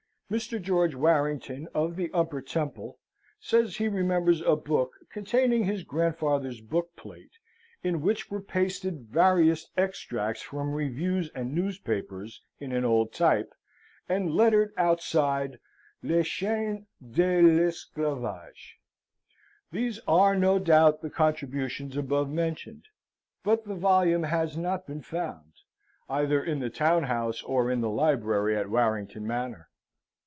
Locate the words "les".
16.01-16.23